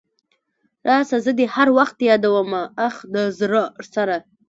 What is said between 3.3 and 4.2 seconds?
زړه سره.